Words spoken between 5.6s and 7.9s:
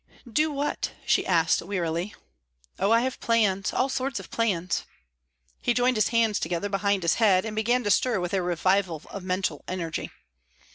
He joined his hands together behind his head, and began